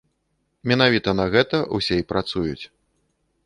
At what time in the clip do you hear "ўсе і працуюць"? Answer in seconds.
1.77-2.61